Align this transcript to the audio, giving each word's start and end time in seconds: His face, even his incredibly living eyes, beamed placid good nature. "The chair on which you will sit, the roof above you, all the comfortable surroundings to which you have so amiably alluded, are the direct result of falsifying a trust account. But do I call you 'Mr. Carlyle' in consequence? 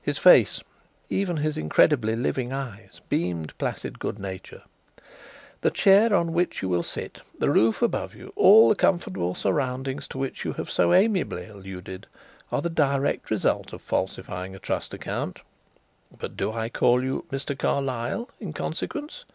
His 0.00 0.16
face, 0.16 0.62
even 1.10 1.36
his 1.36 1.58
incredibly 1.58 2.16
living 2.16 2.54
eyes, 2.54 3.02
beamed 3.10 3.52
placid 3.58 3.98
good 3.98 4.18
nature. 4.18 4.62
"The 5.60 5.70
chair 5.70 6.14
on 6.14 6.32
which 6.32 6.62
you 6.62 6.70
will 6.70 6.82
sit, 6.82 7.20
the 7.38 7.50
roof 7.50 7.82
above 7.82 8.14
you, 8.14 8.32
all 8.34 8.70
the 8.70 8.74
comfortable 8.74 9.34
surroundings 9.34 10.08
to 10.08 10.16
which 10.16 10.42
you 10.42 10.54
have 10.54 10.70
so 10.70 10.94
amiably 10.94 11.44
alluded, 11.46 12.06
are 12.50 12.62
the 12.62 12.70
direct 12.70 13.30
result 13.30 13.74
of 13.74 13.82
falsifying 13.82 14.54
a 14.54 14.58
trust 14.58 14.94
account. 14.94 15.40
But 16.18 16.34
do 16.34 16.50
I 16.52 16.70
call 16.70 17.04
you 17.04 17.26
'Mr. 17.30 17.54
Carlyle' 17.58 18.30
in 18.40 18.54
consequence? 18.54 19.26